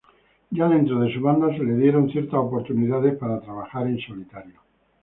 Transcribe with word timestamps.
Ya 0.51 0.67
dentro 0.67 0.99
de 1.01 1.13
su 1.13 1.21
banda 1.21 1.55
se 1.55 1.63
le 1.63 1.77
dieron 1.77 2.09
ciertas 2.09 2.33
oportunidad 2.39 3.03
para 3.19 3.39
trabajar 3.39 3.85
en 3.85 3.99
solitario. 3.99 4.59